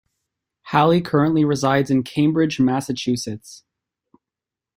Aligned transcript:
Halle 0.63 0.99
currently 0.99 1.45
resides 1.45 1.91
in 1.91 2.01
Cambridge, 2.01 2.59
Massachusetts. 2.59 3.63